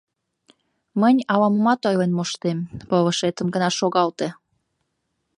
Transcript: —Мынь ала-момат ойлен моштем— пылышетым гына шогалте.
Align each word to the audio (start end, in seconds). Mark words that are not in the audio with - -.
—Мынь 0.99 1.21
ала-момат 1.33 1.81
ойлен 1.89 2.11
моштем— 2.17 2.57
пылышетым 2.89 3.47
гына 3.55 3.69
шогалте. 3.79 4.27